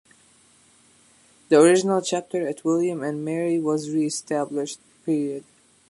[1.49, 4.79] The original chapter at William and Mary was re-established.